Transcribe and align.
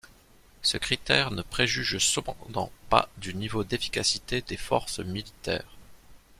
Ce 0.63 0.77
critère 0.79 1.29
ne 1.29 1.43
préjuge 1.43 1.99
cependant 1.99 2.71
pas 2.89 3.07
du 3.17 3.35
niveau 3.35 3.63
d'efficacité 3.63 4.41
des 4.41 4.57
forces 4.57 4.97
militaires. 4.97 5.77